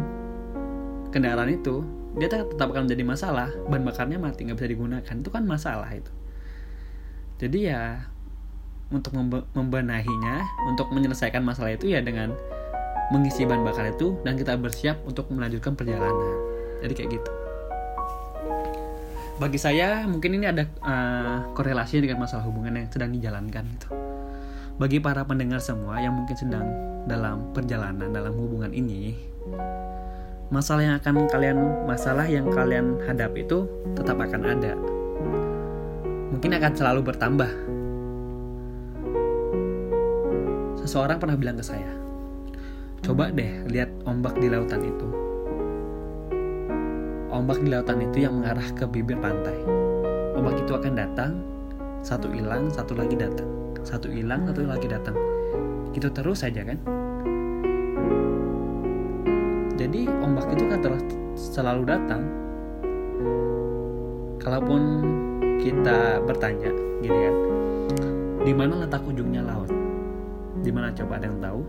kendaraan 1.11 1.50
itu 1.50 1.83
dia 2.18 2.26
tetap 2.26 2.68
akan 2.71 2.90
menjadi 2.90 3.04
masalah. 3.07 3.49
Bahan 3.71 3.85
bakarnya 3.87 4.18
mati 4.18 4.47
nggak 4.47 4.59
bisa 4.59 4.68
digunakan. 4.71 5.14
Itu 5.14 5.30
kan 5.30 5.47
masalah 5.47 5.88
itu. 5.95 6.11
Jadi 7.38 7.71
ya 7.71 8.02
untuk 8.88 9.12
membenahinya 9.52 10.49
untuk 10.66 10.88
menyelesaikan 10.90 11.45
masalah 11.45 11.76
itu 11.76 11.92
ya 11.92 12.00
dengan 12.00 12.33
mengisi 13.12 13.45
bahan 13.45 13.64
bakar 13.64 13.92
itu 13.92 14.16
dan 14.25 14.37
kita 14.37 14.57
bersiap 14.57 15.00
untuk 15.04 15.28
melanjutkan 15.30 15.76
perjalanan. 15.76 16.35
Jadi 16.83 16.92
kayak 16.97 17.11
gitu. 17.21 17.30
Bagi 19.38 19.59
saya 19.61 20.02
mungkin 20.11 20.35
ini 20.35 20.50
ada 20.50 20.66
uh, 20.83 21.54
korelasi 21.54 22.02
dengan 22.02 22.26
masalah 22.26 22.42
hubungan 22.50 22.75
yang 22.75 22.90
sedang 22.90 23.14
dijalankan 23.14 23.64
gitu. 23.78 24.08
Bagi 24.78 25.02
para 25.02 25.26
pendengar 25.26 25.58
semua 25.58 25.99
yang 25.99 26.14
mungkin 26.14 26.38
sedang 26.38 26.62
dalam 27.11 27.50
perjalanan 27.50 28.14
dalam 28.14 28.30
hubungan 28.30 28.70
ini, 28.70 29.11
masalah 30.54 30.87
yang 30.87 30.97
akan 31.02 31.26
kalian 31.26 31.58
masalah 31.82 32.23
yang 32.30 32.47
kalian 32.47 32.94
hadapi 33.02 33.42
itu 33.42 33.66
tetap 33.99 34.23
akan 34.23 34.47
ada. 34.47 34.78
Mungkin 36.30 36.54
akan 36.62 36.73
selalu 36.78 37.11
bertambah. 37.11 37.50
Seseorang 40.87 41.18
pernah 41.18 41.35
bilang 41.35 41.58
ke 41.58 41.66
saya, 41.66 41.90
"Coba 43.02 43.35
deh 43.35 43.66
lihat 43.66 43.90
ombak 44.06 44.38
di 44.38 44.47
lautan 44.47 44.87
itu 44.87 45.08
ombak 47.35 47.66
di 47.66 47.68
lautan 47.75 47.99
itu 47.99 48.23
yang 48.23 48.38
mengarah 48.38 48.68
ke 48.78 48.87
bibir 48.87 49.18
pantai. 49.18 49.58
Ombak 50.38 50.54
itu 50.62 50.70
akan 50.70 50.94
datang, 50.94 51.42
satu 52.02 52.30
hilang, 52.30 52.70
satu 52.70 52.94
lagi 52.94 53.18
datang. 53.18 53.58
Satu 53.88 54.12
hilang, 54.12 54.45
satu 54.45 54.68
lagi 54.68 54.85
datang. 54.85 55.16
Gitu 55.97 56.12
terus 56.12 56.45
saja 56.45 56.61
kan? 56.61 56.76
Jadi 59.80 60.04
ombak 60.21 60.52
itu 60.52 60.68
kan 60.68 60.85
terus 60.85 61.00
selalu 61.33 61.88
datang. 61.88 62.21
Kalaupun 64.45 64.83
kita 65.57 66.21
bertanya, 66.21 66.68
gini 67.00 67.16
kan, 67.16 67.35
di 68.45 68.52
mana 68.52 68.85
letak 68.85 69.00
ujungnya 69.09 69.40
laut? 69.40 69.73
Di 70.61 70.68
mana 70.68 70.92
coba 70.92 71.16
ada 71.16 71.33
yang 71.33 71.40
tahu? 71.40 71.61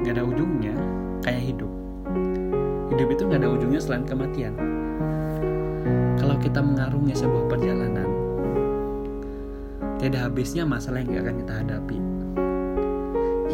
Gak 0.00 0.16
ada 0.16 0.24
ujungnya, 0.24 0.72
kayak 1.20 1.44
hidup. 1.44 1.72
Hidup 2.96 3.08
itu 3.12 3.22
gak 3.28 3.44
ada 3.44 3.52
ujungnya 3.52 3.80
selain 3.84 4.08
kematian. 4.08 4.56
Kalau 6.16 6.40
kita 6.40 6.64
mengarungi 6.64 7.12
sebuah 7.12 7.52
perjalanan, 7.52 8.05
tidak 9.96 10.28
habisnya 10.28 10.68
masalah 10.68 11.00
yang 11.00 11.24
akan 11.24 11.34
kita 11.40 11.54
hadapi. 11.64 11.98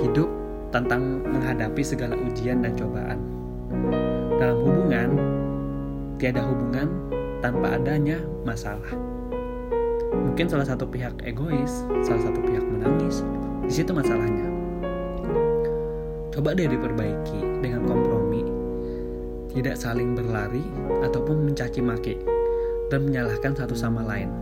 Hidup 0.02 0.30
tentang 0.74 1.22
menghadapi 1.22 1.82
segala 1.84 2.18
ujian 2.18 2.64
dan 2.64 2.72
cobaan. 2.74 3.18
Dalam 4.40 4.58
hubungan, 4.64 5.08
tiada 6.18 6.42
hubungan 6.42 6.88
tanpa 7.44 7.78
adanya 7.78 8.18
masalah. 8.42 8.90
Mungkin 10.12 10.48
salah 10.48 10.66
satu 10.66 10.88
pihak 10.88 11.12
egois, 11.22 11.84
salah 12.02 12.22
satu 12.24 12.40
pihak 12.42 12.64
menangis, 12.64 13.22
di 13.68 13.72
situ 13.72 13.92
masalahnya. 13.92 14.48
Coba 16.32 16.56
deh 16.56 16.64
diperbaiki 16.64 17.60
dengan 17.60 17.84
kompromi, 17.84 18.42
tidak 19.52 19.76
saling 19.76 20.16
berlari 20.16 20.64
ataupun 21.04 21.44
mencaci 21.44 21.84
maki 21.84 22.16
dan 22.88 23.04
menyalahkan 23.04 23.52
satu 23.52 23.76
sama 23.76 24.00
lain. 24.00 24.32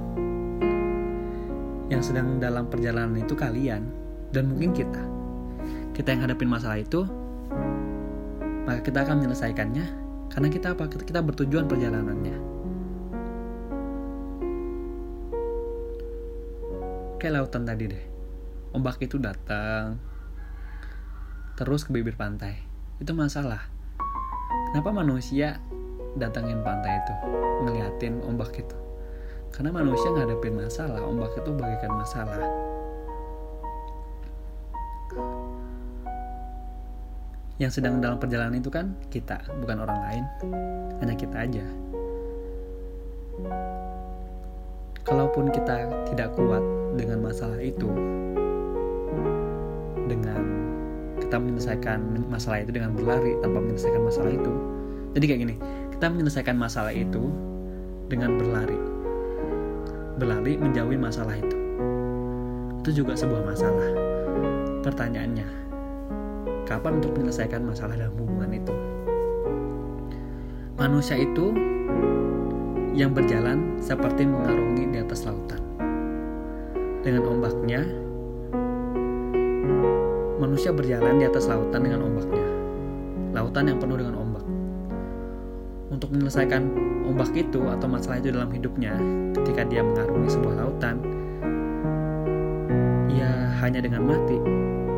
Yang 1.91 2.15
sedang 2.15 2.39
dalam 2.39 2.71
perjalanan 2.71 3.19
itu 3.19 3.35
kalian 3.35 3.83
dan 4.31 4.47
mungkin 4.47 4.71
kita. 4.71 5.03
Kita 5.91 6.15
yang 6.15 6.23
hadapin 6.23 6.47
masalah 6.47 6.79
itu 6.79 7.03
maka 8.63 8.87
kita 8.87 9.03
akan 9.03 9.19
menyelesaikannya. 9.19 9.87
Karena 10.31 10.47
kita 10.47 10.79
apa? 10.79 10.87
Kita 10.87 11.19
bertujuan 11.27 11.67
perjalanannya. 11.67 12.37
Kayak 17.19 17.35
lautan 17.35 17.67
tadi 17.67 17.85
deh. 17.91 18.05
Ombak 18.71 19.03
itu 19.03 19.19
datang 19.19 19.99
terus 21.59 21.83
ke 21.83 21.91
bibir 21.91 22.15
pantai. 22.15 22.63
Itu 23.03 23.13
masalah. 23.19 23.67
Kenapa 24.71 24.95
manusia 24.95 25.59
datangin 26.15 26.63
pantai 26.63 27.03
itu? 27.03 27.15
Ngeliatin 27.67 28.23
ombak 28.23 28.55
itu 28.55 28.80
karena 29.51 29.71
manusia 29.75 30.09
ngadepin 30.15 30.57
masalah 30.57 31.03
ombak 31.05 31.35
itu 31.37 31.51
bagaikan 31.53 31.93
masalah 31.95 32.43
yang 37.61 37.69
sedang 37.69 38.01
dalam 38.01 38.17
perjalanan 38.17 38.57
itu 38.57 38.73
kan 38.73 38.97
kita, 39.13 39.37
bukan 39.61 39.85
orang 39.85 40.01
lain. 40.09 40.25
Hanya 41.05 41.13
kita 41.13 41.45
aja. 41.45 41.65
Kalaupun 45.05 45.53
kita 45.53 45.85
tidak 46.09 46.33
kuat 46.33 46.65
dengan 46.97 47.21
masalah 47.21 47.61
itu, 47.61 47.89
dengan 50.09 50.41
kita 51.21 51.37
menyelesaikan 51.37 52.01
masalah 52.33 52.65
itu 52.65 52.73
dengan 52.73 52.97
berlari 52.97 53.37
tanpa 53.45 53.61
menyelesaikan 53.61 54.03
masalah 54.09 54.33
itu. 54.33 54.53
Jadi 55.21 55.25
kayak 55.29 55.41
gini, 55.45 55.55
kita 55.93 56.07
menyelesaikan 56.09 56.57
masalah 56.57 56.97
itu 56.97 57.29
dengan 58.09 58.41
berlari. 58.41 58.90
Berlari 60.21 60.61
menjauhi 60.61 61.01
masalah 61.01 61.33
itu. 61.33 61.57
Itu 62.85 63.01
juga 63.01 63.17
sebuah 63.17 63.41
masalah. 63.41 63.89
Pertanyaannya, 64.85 65.49
kapan 66.69 67.01
untuk 67.01 67.17
menyelesaikan 67.17 67.65
masalah 67.65 67.97
dalam 67.97 68.13
hubungan 68.21 68.53
itu. 68.53 68.75
Manusia 70.77 71.17
itu 71.17 71.57
yang 72.93 73.17
berjalan 73.17 73.81
seperti 73.81 74.29
mengarungi 74.29 74.93
di 74.93 75.01
atas 75.01 75.25
lautan. 75.25 75.65
Dengan 77.01 77.25
ombaknya, 77.25 77.81
manusia 80.37 80.69
berjalan 80.69 81.17
di 81.17 81.25
atas 81.25 81.49
lautan 81.49 81.81
dengan 81.81 82.05
ombaknya. 82.05 82.47
Lautan 83.33 83.73
yang 83.73 83.81
penuh 83.81 83.97
dengan 83.97 84.21
ombak. 84.21 84.45
Untuk 85.89 86.13
menyelesaikan 86.13 86.69
ombak 87.09 87.33
itu 87.33 87.65
atau 87.73 87.89
masalah 87.89 88.21
itu 88.21 88.37
dalam 88.37 88.53
hidupnya, 88.53 89.01
ketika 89.43 89.65
dia 89.67 89.83
mengarungi 89.85 90.29
sebuah 90.29 90.55
lautan, 90.61 90.97
ya 93.11 93.31
hanya 93.65 93.81
dengan 93.81 94.05
mati 94.05 94.39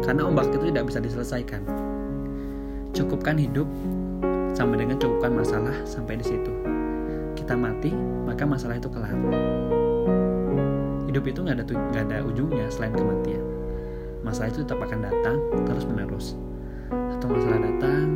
karena 0.02 0.26
ombak 0.26 0.50
itu 0.50 0.70
tidak 0.70 0.84
bisa 0.90 0.98
diselesaikan. 0.98 1.62
Cukupkan 2.92 3.38
hidup 3.38 3.64
sama 4.52 4.76
dengan 4.76 5.00
cukupkan 5.00 5.32
masalah 5.32 5.72
sampai 5.88 6.20
di 6.20 6.26
situ. 6.26 6.52
Kita 7.32 7.56
mati, 7.56 7.94
maka 8.28 8.44
masalah 8.44 8.76
itu 8.76 8.90
kelar. 8.92 9.16
Hidup 11.08 11.24
itu 11.24 11.38
nggak 11.40 11.56
ada 11.56 11.64
nggak 11.64 12.04
ada 12.10 12.18
ujungnya 12.26 12.66
selain 12.68 12.92
kematian. 12.92 13.40
Masalah 14.22 14.52
itu 14.52 14.62
tetap 14.62 14.78
akan 14.82 15.00
datang 15.02 15.36
terus 15.64 15.84
menerus. 15.88 16.26
Satu 17.16 17.26
masalah 17.32 17.58
datang, 17.62 18.06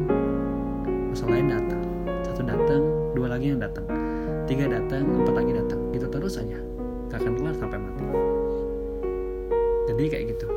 masalah 1.11 1.33
lain 1.39 1.49
datang. 1.49 1.83
Satu 2.27 2.43
datang, 2.45 2.83
dua 3.17 3.27
lagi 3.33 3.47
yang 3.55 3.61
datang, 3.62 3.87
tiga 4.46 4.70
datang, 4.70 5.02
empat 5.02 5.35
lagi 5.35 5.52
datang. 5.52 5.80
Gitu 5.90 6.06
terus 6.06 6.38
saja, 6.38 6.59
gak 7.11 7.18
akan 7.18 7.32
kelar 7.35 7.54
sampai 7.59 7.78
mati. 7.82 8.04
Jadi 9.90 10.02
kayak 10.06 10.24
gitu. 10.35 10.48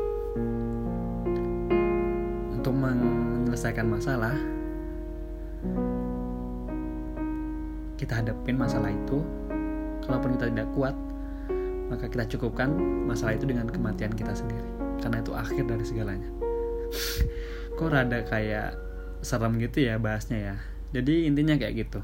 Untuk 2.54 2.73
menyelesaikan 2.73 3.89
masalah 3.89 4.38
kita 7.97 8.23
hadapin 8.23 8.56
masalah 8.56 8.93
itu. 8.93 9.19
Kalaupun 10.06 10.39
kita 10.39 10.49
tidak 10.49 10.69
kuat 10.73 10.95
maka 11.89 12.06
kita 12.06 12.38
cukupkan 12.38 12.69
masalah 13.10 13.34
itu 13.34 13.49
dengan 13.49 13.65
kematian 13.65 14.13
kita 14.13 14.38
sendiri. 14.38 14.69
Karena 15.02 15.25
itu 15.25 15.34
akhir 15.34 15.65
dari 15.65 15.84
segalanya. 15.86 16.30
Kok 17.78 17.89
rada 17.89 18.21
kayak 18.25 18.78
serem 19.25 19.58
gitu 19.58 19.89
ya 19.89 19.97
bahasnya 19.97 20.38
ya? 20.38 20.56
Jadi 20.93 21.25
intinya 21.25 21.58
kayak 21.58 21.73
gitu 21.86 22.02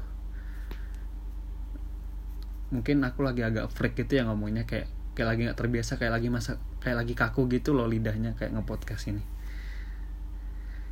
mungkin 2.76 3.00
aku 3.00 3.24
lagi 3.24 3.40
agak 3.40 3.72
freak 3.72 3.96
gitu 3.96 4.20
ya 4.20 4.28
ngomongnya 4.28 4.68
kayak 4.68 4.92
kayak 5.16 5.28
lagi 5.32 5.40
nggak 5.48 5.58
terbiasa 5.58 5.96
kayak 5.96 6.12
lagi 6.20 6.28
masa 6.28 6.60
kayak 6.84 7.00
lagi 7.00 7.16
kaku 7.16 7.48
gitu 7.48 7.72
loh 7.72 7.88
lidahnya 7.88 8.36
kayak 8.36 8.52
ngepodcast 8.52 9.08
ini. 9.08 9.24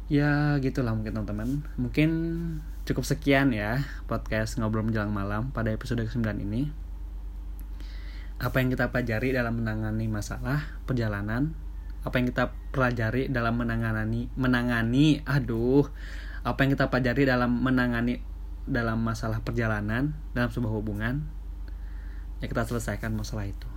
Ya 0.09 0.57
gitulah 0.61 0.97
mungkin 0.97 1.13
teman-teman. 1.13 1.65
Mungkin 1.77 2.11
cukup 2.89 3.05
sekian 3.05 3.53
ya 3.53 3.85
podcast 4.09 4.57
ngobrol 4.57 4.85
menjelang 4.85 5.13
malam 5.13 5.53
pada 5.53 5.73
episode 5.73 6.05
ke-9 6.05 6.41
ini. 6.41 6.73
Apa 8.41 8.65
yang 8.65 8.73
kita 8.73 8.93
pelajari 8.93 9.37
dalam 9.37 9.61
menangani 9.61 10.09
masalah 10.09 10.65
perjalanan? 10.89 11.57
Apa 12.05 12.21
yang 12.21 12.29
kita 12.29 12.53
pelajari 12.73 13.33
dalam 13.33 13.57
menangani 13.57 14.29
menangani 14.37 15.25
aduh 15.25 15.89
apa 16.45 16.61
yang 16.61 16.77
kita 16.77 16.93
pelajari 16.93 17.25
dalam 17.25 17.65
menangani 17.65 18.21
dalam 18.69 19.01
masalah 19.01 19.41
perjalanan 19.41 20.13
dalam 20.37 20.53
sebuah 20.53 20.73
hubungan 20.77 21.25
ya 22.43 22.51
kita 22.51 22.67
selesaikan 22.67 23.15
masalah 23.15 23.47
itu. 23.47 23.69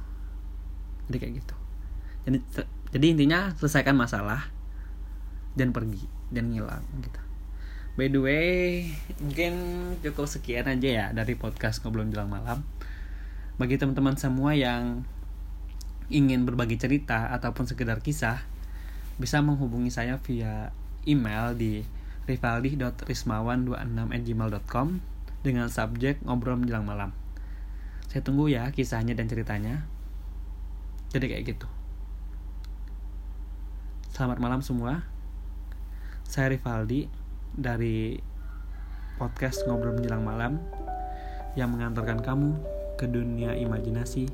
Jadi 1.10 1.18
kayak 1.22 1.34
gitu. 1.44 1.56
Jadi 2.28 2.38
jadi 2.88 3.06
intinya 3.14 3.52
selesaikan 3.60 3.96
masalah 3.96 4.50
dan 5.58 5.74
pergi 5.76 6.08
dan 6.32 6.54
ngilang 6.54 6.86
gitu. 7.04 7.20
By 7.98 8.14
the 8.14 8.22
way 8.22 8.94
mungkin 9.18 9.54
cukup 10.06 10.30
sekian 10.30 10.70
aja 10.70 10.90
ya 10.90 11.10
dari 11.12 11.34
podcast 11.34 11.82
ngobrol 11.82 12.06
jelang 12.08 12.30
malam. 12.30 12.62
Bagi 13.58 13.82
teman-teman 13.82 14.14
semua 14.22 14.54
yang 14.54 15.02
ingin 16.14 16.46
berbagi 16.48 16.80
cerita 16.80 17.28
ataupun 17.34 17.68
sekedar 17.68 18.00
kisah 18.06 18.40
bisa 19.18 19.42
menghubungi 19.42 19.90
saya 19.90 20.22
via 20.22 20.70
email 21.10 21.58
di 21.58 21.82
rivaldi.rismawan26@gmail.com 22.30 24.88
dengan 25.42 25.66
subjek 25.72 26.22
ngobrol 26.22 26.60
menjelang 26.60 26.84
malam. 26.86 27.16
Saya 28.08 28.24
tunggu 28.24 28.48
ya 28.48 28.72
kisahnya 28.72 29.16
dan 29.16 29.28
ceritanya. 29.28 29.84
Jadi 31.12 31.26
kayak 31.28 31.44
gitu. 31.56 31.68
Selamat 34.12 34.40
malam 34.40 34.64
semua. 34.64 35.04
Saya 36.28 36.52
Rivaldi 36.52 37.08
dari 37.56 38.20
podcast 39.16 39.64
Ngobrol 39.68 39.96
Menjelang 39.96 40.24
Malam 40.24 40.60
yang 41.56 41.72
mengantarkan 41.72 42.20
kamu 42.24 42.60
ke 43.00 43.06
dunia 43.08 43.56
imajinasi 43.56 44.28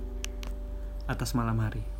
atas 1.05 1.35
malam 1.35 1.59
hari. 1.59 1.92